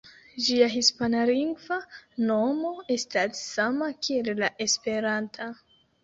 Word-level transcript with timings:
Ĝia 0.43 0.67
hispanlingva 0.75 1.75
nomo 2.29 2.71
estas 2.95 3.41
sama 3.49 3.91
kiel 4.07 4.31
la 4.39 4.49
esperanta. 4.67 5.51